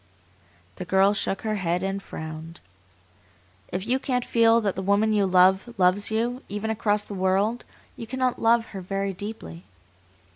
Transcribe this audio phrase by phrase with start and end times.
[0.77, 2.59] '"The girl shook her head and frowned.
[3.71, 7.65] "If you can't feel that the woman you love loves you, even across the world,
[7.95, 9.63] you cannot love her very deeply."